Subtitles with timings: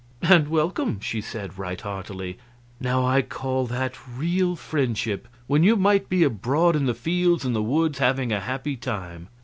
[0.23, 2.39] "And welcome!" she said, right heartily.
[2.79, 7.55] "Now I call that real friendship, when you might be abroad in the fields and
[7.55, 9.27] the woods, having a happy time.